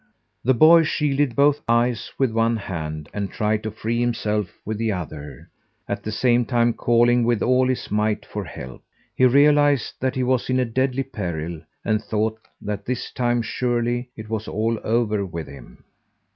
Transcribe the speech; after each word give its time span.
The 0.43 0.55
boy 0.55 0.81
shielded 0.81 1.35
both 1.35 1.61
eyes 1.67 2.11
with 2.17 2.31
one 2.31 2.57
hand 2.57 3.07
and 3.13 3.29
tried 3.29 3.61
to 3.61 3.69
free 3.69 3.99
himself 3.99 4.51
with 4.65 4.79
the 4.79 4.91
other, 4.91 5.47
at 5.87 6.01
the 6.01 6.11
same 6.11 6.43
time 6.43 6.73
calling 6.73 7.23
with 7.23 7.43
all 7.43 7.67
his 7.67 7.91
might 7.91 8.25
for 8.25 8.43
help. 8.43 8.81
He 9.13 9.25
realized 9.27 9.93
that 9.99 10.15
he 10.15 10.23
was 10.23 10.49
in 10.49 10.71
deadly 10.73 11.03
peril 11.03 11.61
and 11.85 12.01
thought 12.01 12.39
that 12.61 12.83
this 12.87 13.11
time, 13.11 13.43
surely, 13.43 14.09
it 14.17 14.27
was 14.27 14.47
all 14.47 14.79
over 14.83 15.23
with 15.23 15.45
him! 15.47 15.83